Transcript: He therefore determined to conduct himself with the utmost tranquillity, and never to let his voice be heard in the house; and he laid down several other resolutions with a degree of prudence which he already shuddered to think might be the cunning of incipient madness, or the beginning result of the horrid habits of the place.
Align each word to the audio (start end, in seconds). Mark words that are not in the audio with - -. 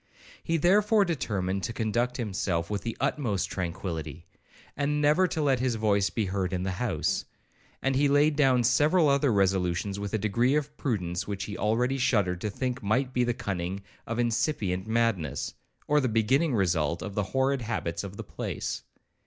He 0.43 0.57
therefore 0.57 1.05
determined 1.05 1.61
to 1.61 1.73
conduct 1.73 2.17
himself 2.17 2.71
with 2.71 2.81
the 2.81 2.97
utmost 2.99 3.51
tranquillity, 3.51 4.25
and 4.75 4.99
never 4.99 5.27
to 5.27 5.43
let 5.43 5.59
his 5.59 5.75
voice 5.75 6.09
be 6.09 6.25
heard 6.25 6.53
in 6.53 6.63
the 6.63 6.71
house; 6.81 7.25
and 7.83 7.95
he 7.95 8.07
laid 8.07 8.35
down 8.35 8.63
several 8.63 9.07
other 9.07 9.31
resolutions 9.31 9.99
with 9.99 10.11
a 10.15 10.17
degree 10.17 10.55
of 10.55 10.75
prudence 10.75 11.27
which 11.27 11.43
he 11.43 11.55
already 11.55 11.99
shuddered 11.99 12.41
to 12.41 12.49
think 12.49 12.81
might 12.81 13.13
be 13.13 13.23
the 13.23 13.35
cunning 13.35 13.83
of 14.07 14.17
incipient 14.17 14.87
madness, 14.87 15.53
or 15.87 15.99
the 15.99 16.09
beginning 16.09 16.55
result 16.55 17.03
of 17.03 17.13
the 17.13 17.25
horrid 17.37 17.61
habits 17.61 18.03
of 18.03 18.17
the 18.17 18.23
place. 18.23 18.81